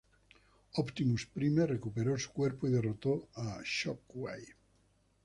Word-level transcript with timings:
Optimus 0.77 1.27
Prime 1.29 1.67
recuperó 1.67 2.17
su 2.17 2.31
cuerpo 2.31 2.67
y 2.67 2.71
derrotó 2.71 3.29
a 3.35 3.61
Shockwave. 3.63 4.55